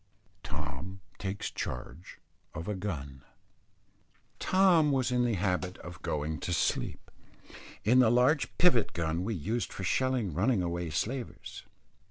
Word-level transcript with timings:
TOM 0.41 0.99
TAKES 1.19 1.51
CHARGE 1.51 2.19
OF 2.55 2.67
A 2.67 2.73
GUN. 2.73 3.21
Tom 4.39 4.91
was 4.91 5.11
in 5.11 5.25
the 5.25 5.35
habit 5.35 5.77
of 5.77 6.01
going 6.01 6.39
to 6.39 6.51
sleep, 6.53 7.11
in 7.83 7.99
the 7.99 8.09
large 8.09 8.57
pivot 8.57 8.93
gun 8.93 9.23
we 9.23 9.35
used 9.35 9.71
for 9.71 9.83
shelling 9.83 10.33
running 10.33 10.63
away 10.63 10.89
slavers. 10.89 11.65